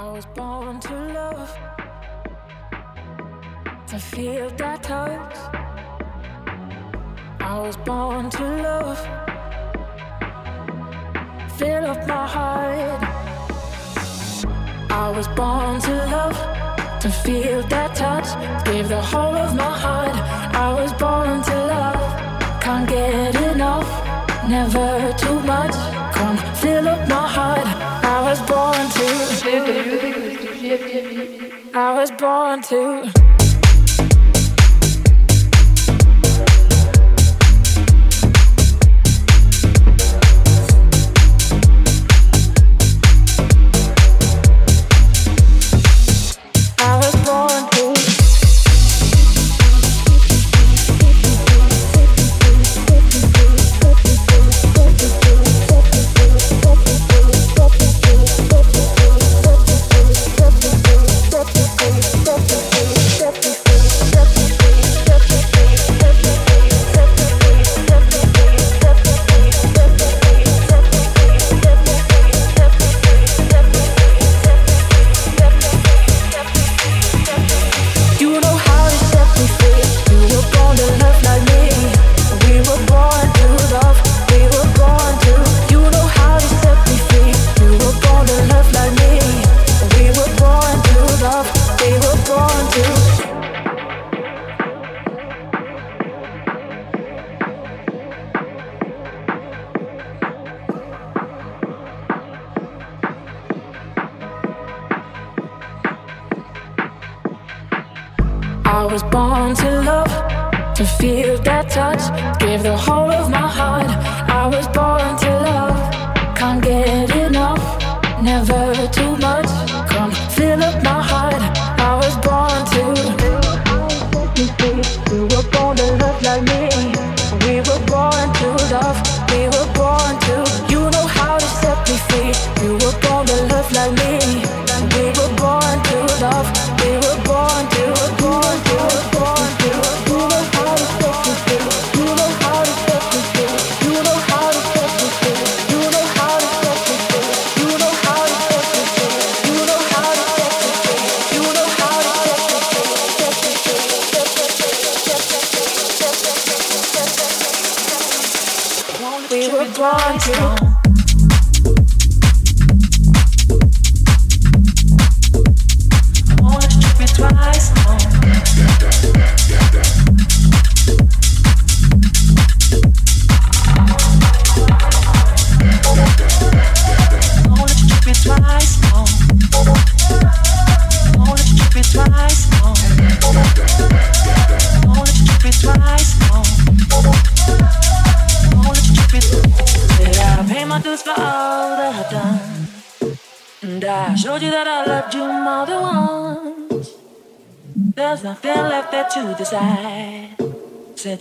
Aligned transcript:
I 0.00 0.08
was 0.12 0.26
born 0.26 0.78
to 0.78 0.94
love, 1.12 1.58
to 3.88 3.98
feel 3.98 4.48
that 4.50 4.80
touch. 4.80 5.36
I 7.40 7.58
was 7.58 7.76
born 7.78 8.30
to 8.30 8.44
love, 8.68 8.98
fill 11.58 11.84
up 11.84 12.06
my 12.06 12.26
heart. 12.28 13.02
I 14.88 15.10
was 15.16 15.26
born 15.40 15.80
to 15.80 15.94
love, 16.14 16.38
to 17.00 17.10
feel 17.10 17.62
that 17.62 17.96
touch, 17.96 18.28
give 18.66 18.88
the 18.88 19.02
whole 19.02 19.34
of 19.34 19.56
my 19.56 19.74
heart. 19.84 20.16
I 20.66 20.74
was 20.80 20.92
born 20.92 21.42
to 21.42 21.56
love, 21.74 22.62
can't 22.62 22.88
get 22.88 23.34
enough, 23.52 23.90
never 24.48 25.12
too 25.18 25.40
much. 25.40 25.74
Come 26.14 26.36
fill 26.54 26.86
up 26.86 27.08
my 27.08 27.27
I 31.88 31.94
was 31.94 32.10
born 32.10 32.60
to. 32.64 33.27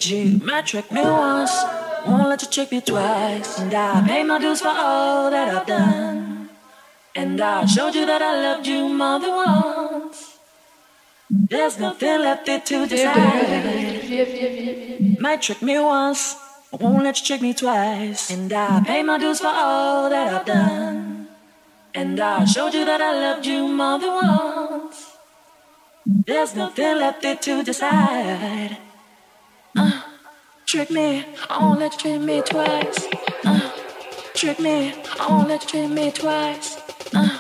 You 0.10 0.40
might 0.44 0.66
trick 0.66 0.92
me 0.92 1.02
once, 1.02 1.52
won't 2.06 2.30
let 2.30 2.42
you 2.42 2.50
trick 2.50 2.72
me 2.72 2.82
twice. 2.82 3.60
And 3.60 3.74
I 3.74 4.06
pay 4.08 4.24
my 4.24 4.40
dues 4.40 4.62
for 4.62 4.70
all 4.70 5.30
that 5.32 5.48
I've 5.56 5.66
done. 5.68 6.50
And 7.16 7.40
I 7.42 7.66
showed 7.66 7.96
you 7.96 8.06
that 8.06 8.22
I 8.22 8.42
loved 8.42 8.68
you 8.68 8.90
more 8.90 9.20
than 9.20 9.32
once. 9.32 10.40
There's 11.30 11.80
nothing 11.80 12.20
left 12.20 12.46
there 12.46 12.60
to 12.60 12.86
decide. 12.88 14.10
Might 15.20 15.42
trick 15.42 15.62
me 15.62 15.80
once, 15.80 16.36
won't 16.72 17.04
let 17.04 17.20
you 17.20 17.26
trick 17.26 17.42
me 17.42 17.54
twice. 17.54 18.30
And 18.32 18.52
I 18.52 18.84
pay 18.84 19.04
my 19.04 19.18
dues 19.18 19.40
for 19.40 19.48
all 19.48 20.10
that 20.10 20.34
I've 20.34 20.46
done. 20.46 21.28
And 21.94 22.20
I 22.20 22.46
showed 22.46 22.74
you 22.74 22.86
that 22.86 23.02
I 23.02 23.12
loved 23.14 23.46
you 23.46 23.68
more 23.68 24.00
than 24.00 24.12
once. 24.12 25.17
There's 26.10 26.56
nothing 26.56 27.00
left 27.00 27.22
there 27.22 27.36
to 27.36 27.64
decide. 27.64 28.78
Uh, 29.76 30.02
trick 30.66 30.90
me, 30.90 31.26
I 31.50 31.60
won't 31.60 31.82
let 31.82 31.92
you 31.92 32.00
treat 32.00 32.22
me 32.22 32.42
twice. 32.44 33.08
Uh, 33.44 33.72
trick 34.34 34.58
me, 34.62 34.94
I 35.20 35.28
won't 35.30 35.50
let 35.50 35.64
you 35.64 35.70
treat 35.70 35.90
me 35.90 36.12
twice. 36.12 36.78
Uh, 37.14 37.40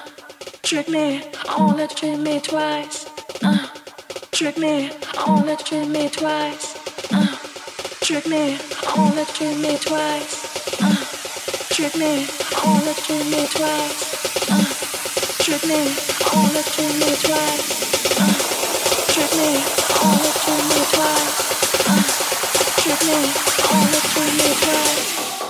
trick 0.64 0.90
me, 0.90 1.24
I 1.48 1.56
won't 1.58 1.78
let 1.78 1.92
you 1.92 2.10
treat 2.10 2.20
me 2.20 2.42
twice. 2.42 3.10
Uh, 3.42 3.70
trick 4.34 4.58
me, 4.58 4.92
I 5.16 5.24
won't 5.26 5.46
let 5.48 5.72
you 5.72 5.86
treat 5.86 5.88
me 5.88 6.10
twice. 6.10 6.76
Uh, 7.14 7.38
trick 8.02 8.28
me, 8.28 8.58
I 8.86 8.94
won't 8.98 9.16
let 9.16 9.30
you 9.30 9.48
treat 9.48 9.62
me 9.62 9.78
twice. 9.78 10.82
Uh, 10.82 11.06
trick 11.74 11.96
me, 11.96 12.28
I 12.52 12.62
won't 12.66 12.86
let 12.86 12.98
you 12.98 13.16
treat 13.16 13.32
me 13.32 13.48
twice. 13.48 14.50
Uh, 14.52 14.66
trick 15.42 15.66
me, 15.66 15.80
I 16.20 16.36
won't 16.36 16.54
let 16.54 16.66
you 16.66 16.74
treat 16.74 17.00
me 17.00 17.16
twice. 17.16 17.87
Uh, 19.20 19.24
trick 22.78 23.02
me, 23.08 23.34
let 23.72 23.94
you 23.94 24.02
treat 24.14 24.34
me 24.38 24.56
twice 24.62 25.47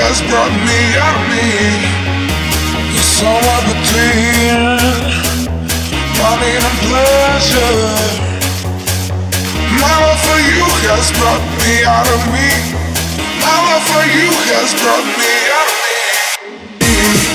has 0.00 0.22
brought 0.24 0.54
me 0.68 0.80
out 0.96 1.16
of 1.20 1.24
me. 1.28 1.48
You're 2.92 3.10
somewhere 3.18 3.64
between 3.68 4.80
money 6.16 6.52
and 6.56 6.76
pleasure. 6.88 8.32
My 9.82 9.94
love 10.00 10.20
for 10.24 10.40
you 10.40 10.64
has 10.88 11.12
brought 11.18 11.44
me 11.60 11.84
out 11.84 12.08
of 12.08 12.22
me. 12.32 12.48
My 13.44 13.56
love 13.68 13.84
for 13.92 14.04
you 14.08 14.28
has 14.56 14.72
brought 14.80 15.08
me 15.20 15.32
out 15.56 15.68
of 15.68 15.76
me. 17.28 17.31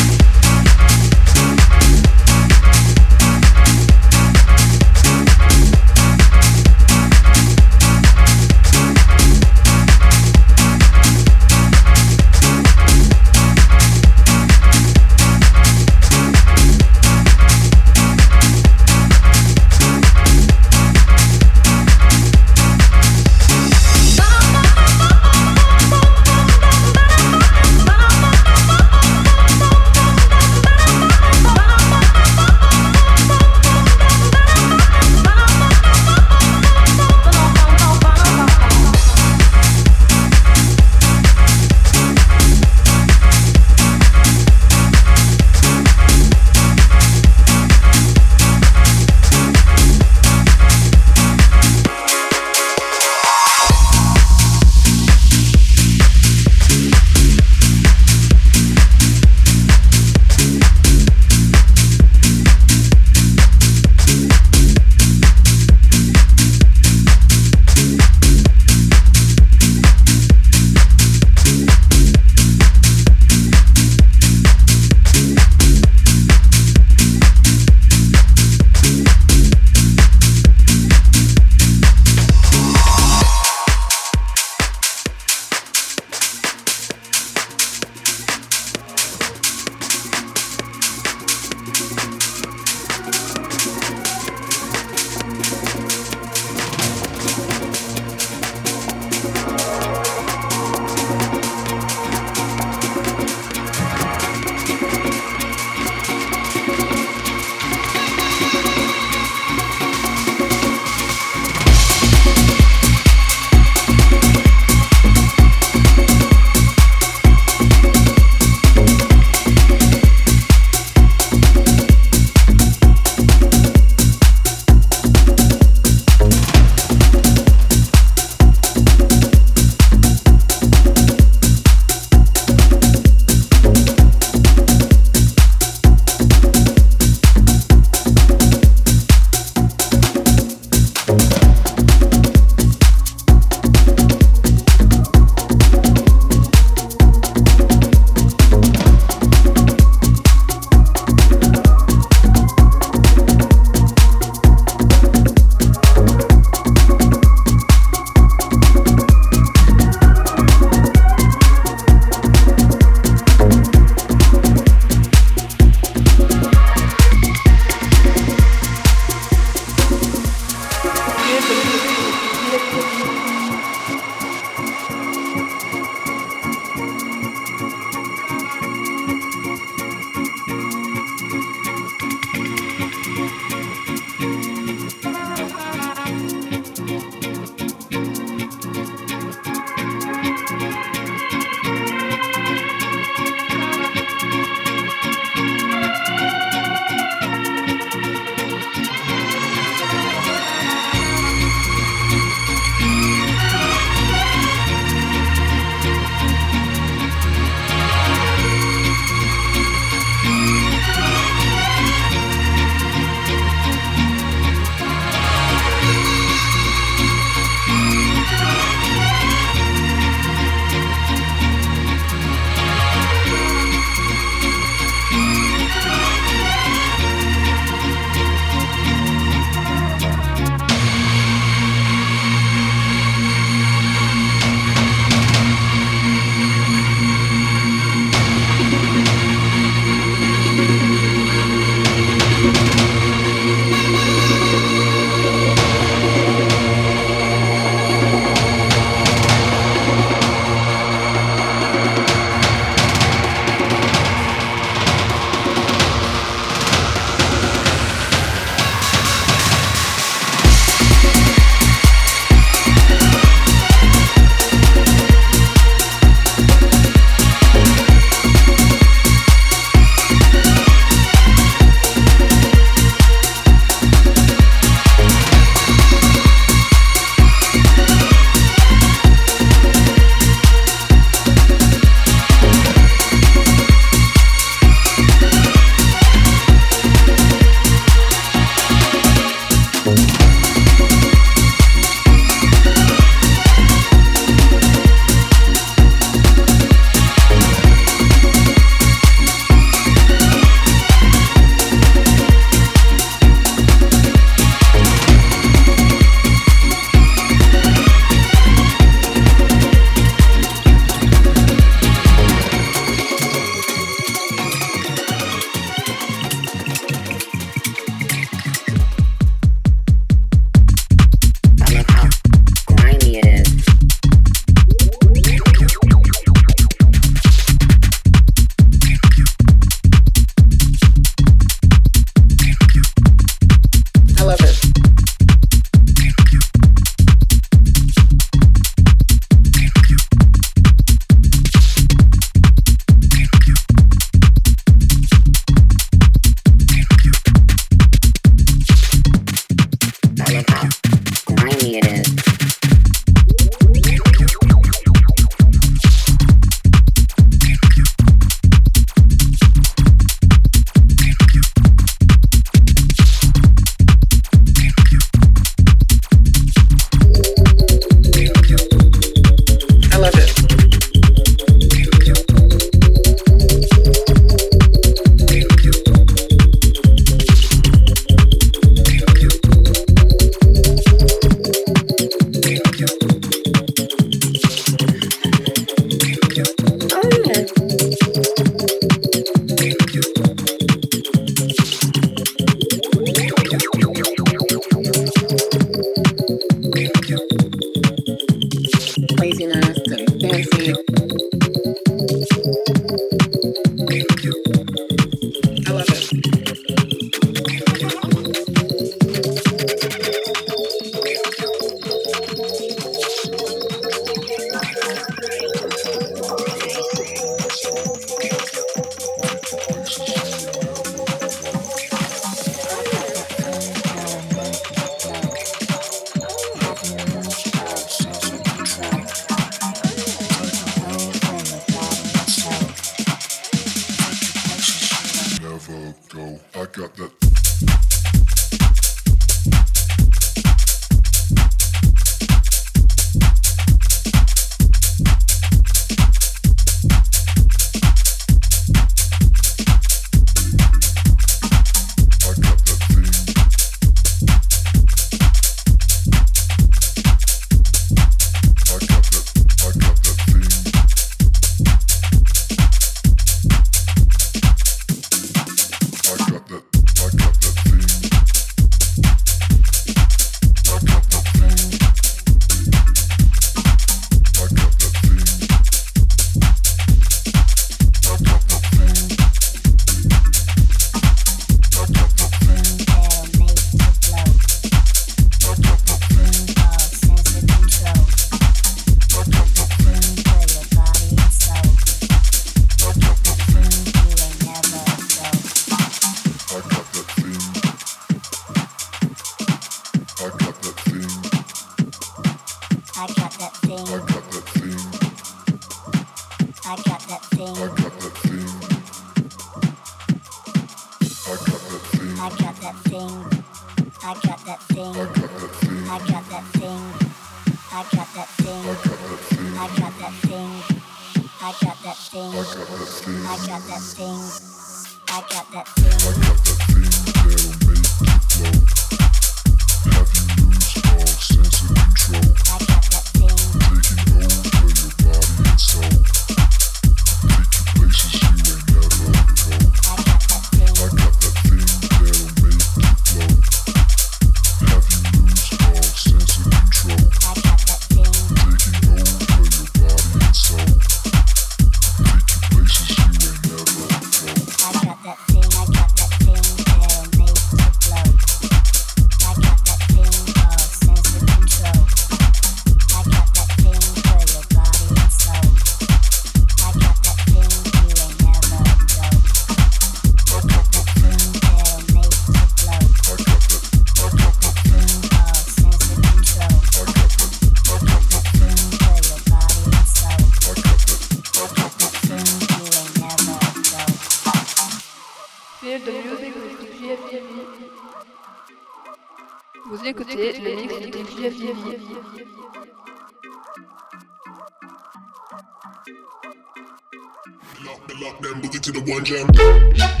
With 598.00 598.20
me, 598.20 598.48
all 598.48 598.50
the 598.50 598.58
time 598.58 599.06
you 599.06 599.74
try. 599.74 600.00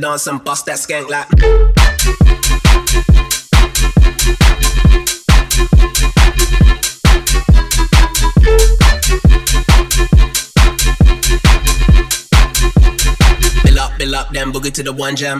dance 0.00 0.26
and 0.26 0.44
bust 0.44 0.66
that 0.66 0.76
skank 0.76 1.08
like. 1.08 2.25
Up, 14.46 14.54
boogie 14.54 14.72
to 14.72 14.82
the 14.82 14.92
one 14.92 15.16
jam. 15.16 15.38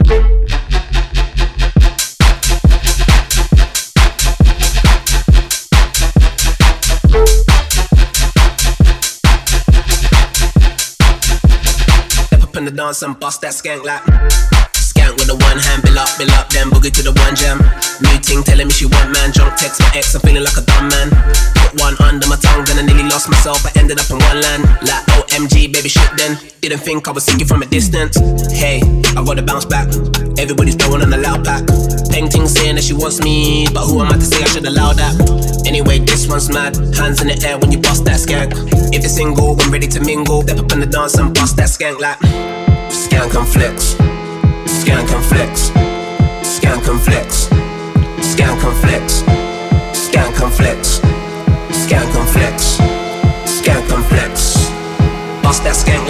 Step 12.27 12.43
up 12.43 12.57
in 12.57 12.65
the 12.65 12.71
dance 12.71 13.03
and 13.03 13.19
bust 13.19 13.41
that 13.43 13.53
skank 13.53 13.85
like 13.85 14.66
one 15.57 15.65
hand, 15.65 15.83
bill 15.83 15.99
up, 15.99 16.13
bill 16.19 16.31
up, 16.37 16.49
then 16.53 16.69
boogie 16.69 16.93
to 16.93 17.01
the 17.01 17.13
one 17.25 17.33
jam. 17.33 17.57
New 18.05 18.21
ting 18.21 18.45
telling 18.45 18.69
me 18.69 18.73
she 18.77 18.85
want 18.85 19.09
man, 19.13 19.33
drunk 19.33 19.57
text 19.57 19.81
my 19.81 19.89
ex, 19.97 20.13
I'm 20.13 20.21
feeling 20.21 20.45
like 20.45 20.57
a 20.61 20.65
dumb 20.69 20.93
man. 20.93 21.09
Put 21.57 21.81
one 21.81 21.97
under 22.05 22.29
my 22.29 22.37
tongue, 22.37 22.69
then 22.69 22.77
I 22.77 22.85
nearly 22.85 23.09
lost 23.09 23.33
myself, 23.33 23.65
I 23.65 23.73
ended 23.81 23.97
up 23.97 24.05
in 24.13 24.21
one 24.21 24.41
land. 24.45 24.69
Like 24.85 25.01
OMG, 25.17 25.73
baby 25.73 25.89
shit 25.89 26.13
then. 26.21 26.37
Didn't 26.61 26.85
think 26.85 27.09
I 27.09 27.13
was 27.13 27.25
seeing 27.25 27.41
from 27.49 27.63
a 27.63 27.67
distance. 27.67 28.21
Hey, 28.53 28.85
I 29.17 29.25
gotta 29.25 29.43
bounce 29.43 29.65
back. 29.65 29.89
Everybody's 30.37 30.77
throwing 30.77 31.01
on 31.01 31.13
a 31.13 31.17
loud 31.17 31.41
pack. 31.45 31.65
Peng 32.13 32.29
ting 32.29 32.47
saying 32.47 32.77
that 32.77 32.85
she 32.85 32.93
wants 32.93 33.25
me, 33.25 33.67
but 33.73 33.89
who 33.89 34.01
am 34.05 34.13
I 34.13 34.21
to 34.21 34.27
say 34.29 34.43
I 34.45 34.49
should 34.53 34.67
allow 34.67 34.93
that? 34.93 35.17
Anyway, 35.65 36.01
this 36.01 36.29
one's 36.29 36.53
mad. 36.53 36.77
Hands 36.93 37.17
in 37.23 37.29
the 37.33 37.37
air 37.49 37.57
when 37.57 37.73
you 37.73 37.81
bust 37.81 38.05
that 38.05 38.21
skank. 38.21 38.53
If 38.93 39.05
it's 39.05 39.17
single, 39.17 39.57
I'm 39.61 39.73
ready 39.73 39.89
to 39.89 40.01
mingle. 40.01 40.43
Step 40.43 40.59
up 40.59 40.73
in 40.73 40.81
the 40.81 40.87
dance 40.87 41.17
and 41.17 41.33
bust 41.33 41.57
that 41.57 41.69
skank 41.73 41.99
like. 41.99 42.19
Skank 42.93 43.33
and 43.33 43.49
flex. 43.49 43.97
Scan 44.97 45.23
Skank 46.49 46.81
Scan 46.89 46.97
flex. 46.97 47.51
Scan 49.93 50.33
flex. 50.53 51.01
Skank 51.71 52.17
and 52.17 52.29
flex. 52.31 52.79
Skank 53.45 53.93
and 53.93 54.07
flex. 54.07 54.57
Bust 55.43 55.65
that 55.65 55.77
skank 55.77 56.06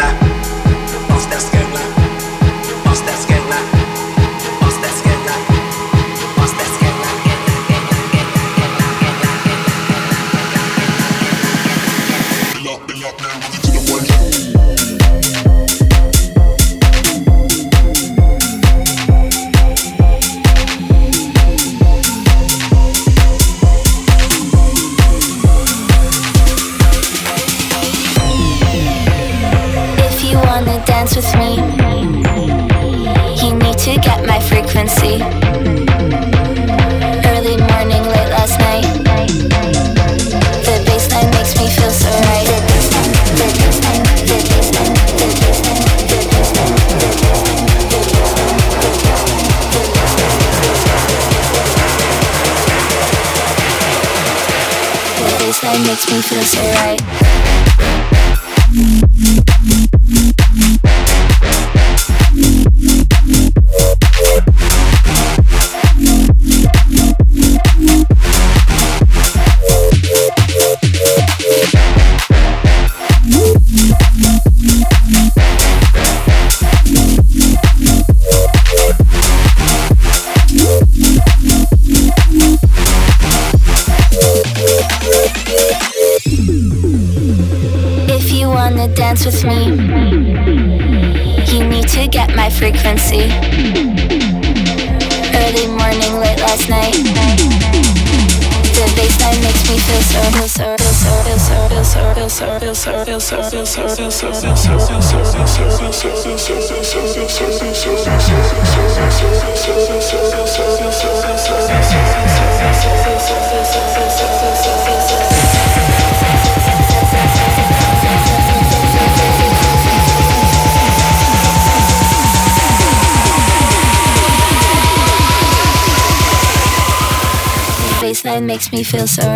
feel 128.86 129.04
so 129.04 129.35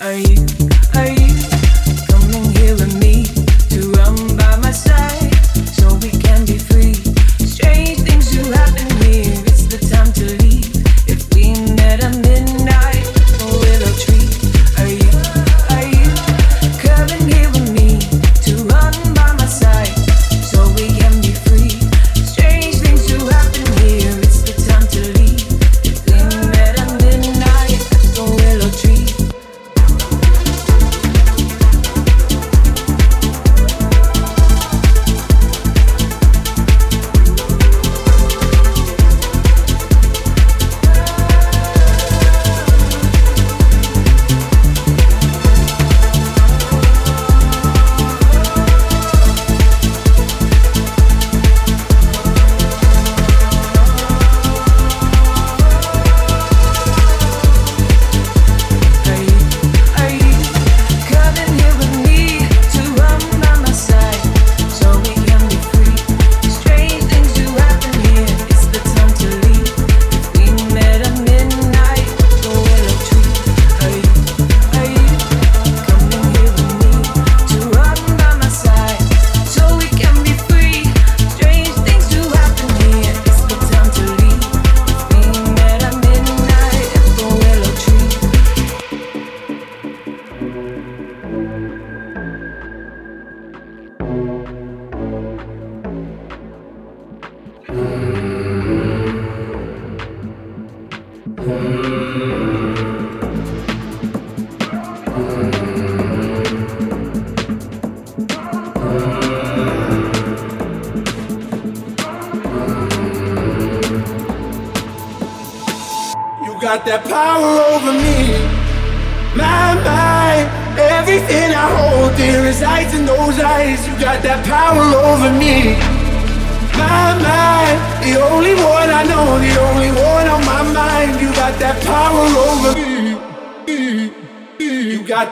Are 0.00 0.14
you 0.14 0.29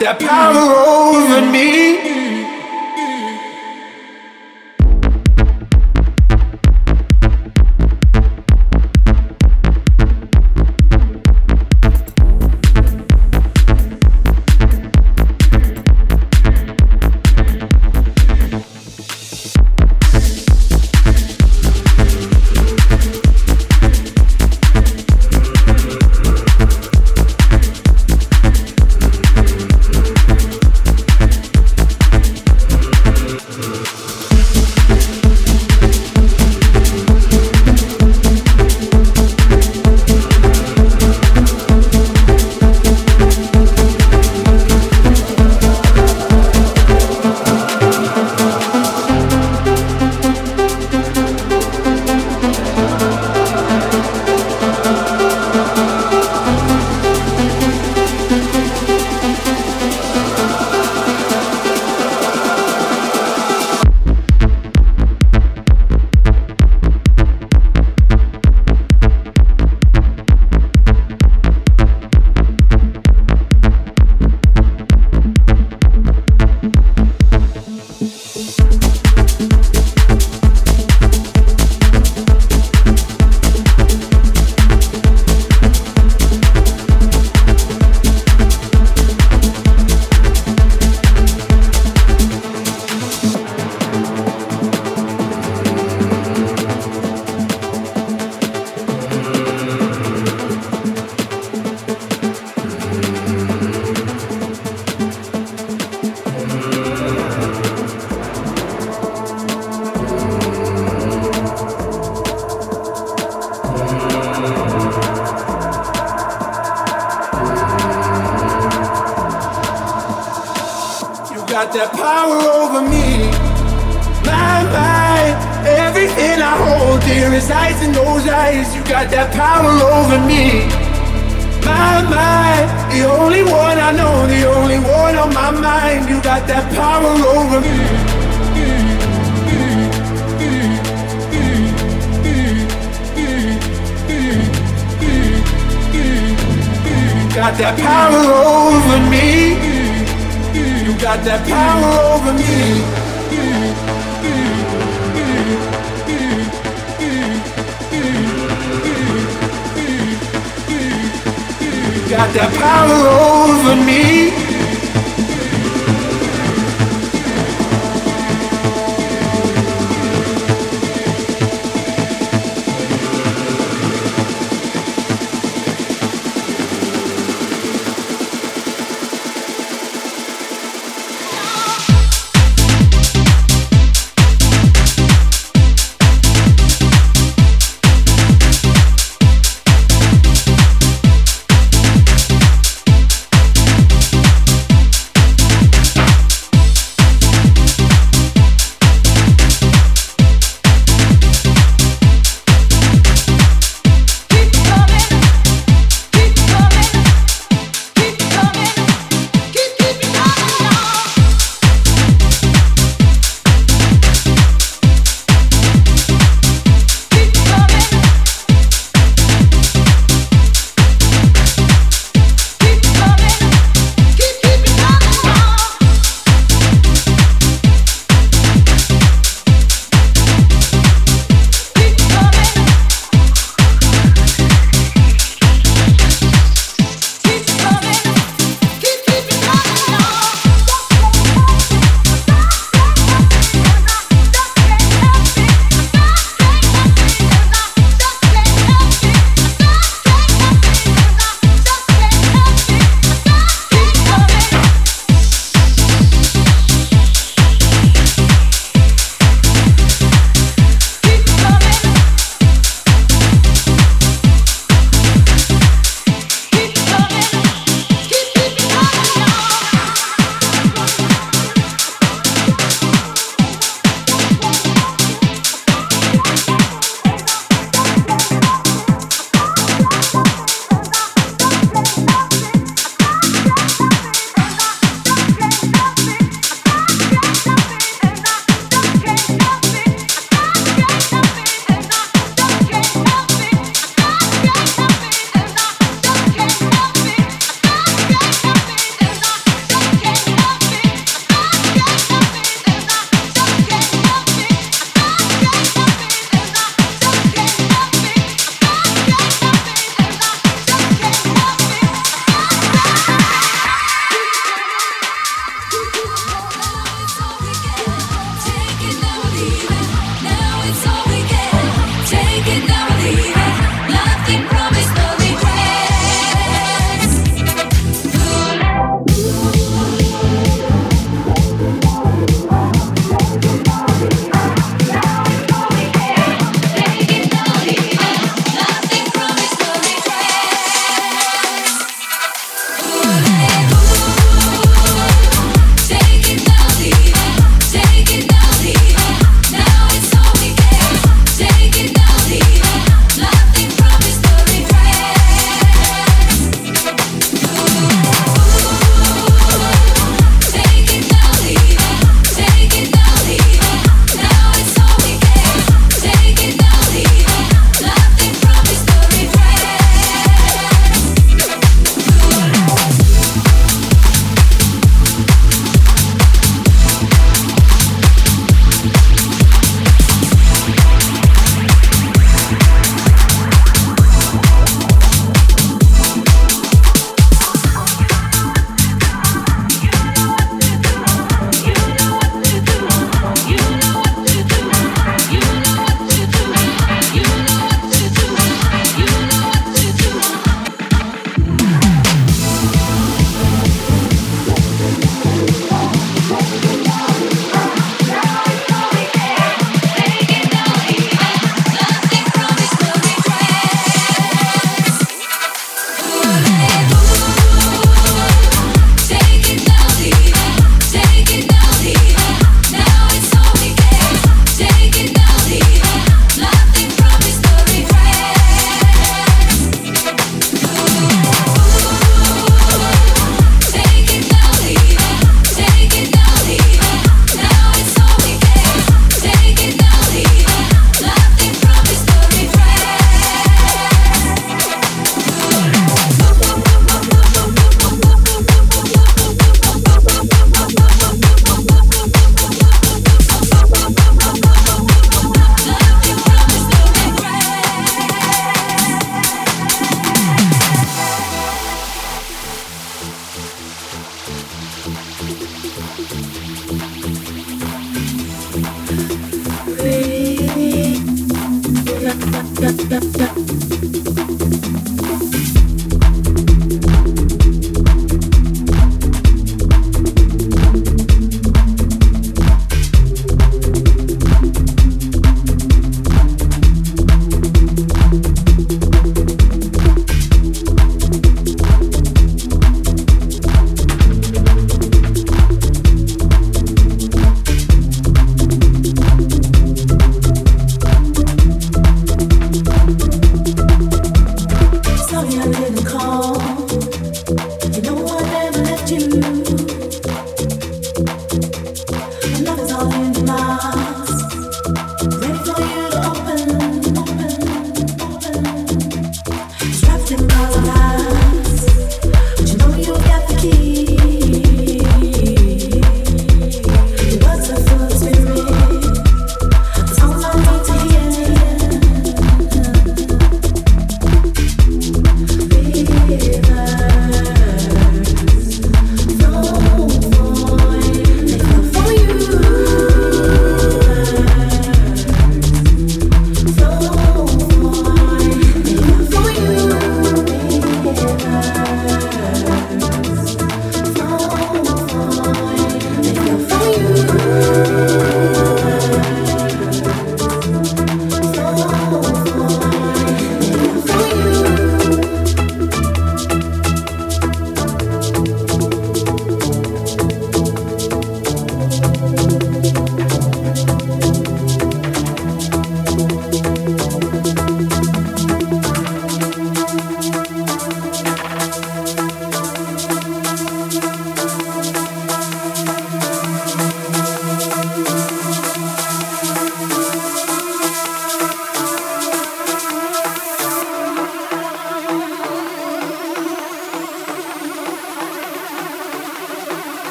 that 0.00 0.20
power. 0.20 0.87